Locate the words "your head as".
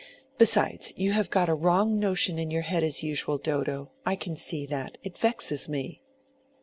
2.49-3.03